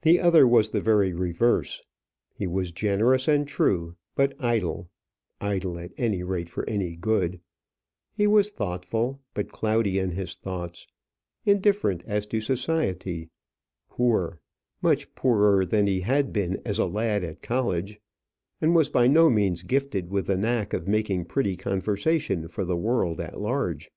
[0.00, 1.84] The other was the very reverse.
[2.34, 4.90] He was generous and true; but idle
[5.40, 7.38] idle at any rate for any good;
[8.12, 10.88] he was thoughtful, but cloudy in his thoughts,
[11.44, 13.30] indifferent as to society,
[13.88, 14.40] poor,
[14.80, 18.00] much poorer than he had been as a lad at college,
[18.60, 22.76] and was by no means gifted with the knack of making pretty conversation for the
[22.76, 23.92] world at large.